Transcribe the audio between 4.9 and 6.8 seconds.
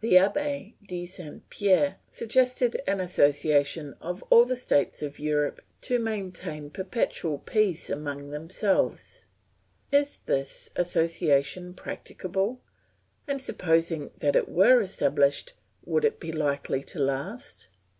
of Europe to maintain